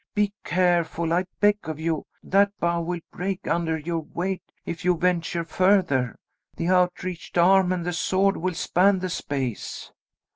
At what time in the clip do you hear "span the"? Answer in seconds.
8.55-9.09